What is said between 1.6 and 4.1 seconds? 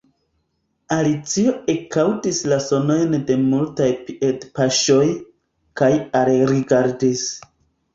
ekaŭdis la sonojn de multaj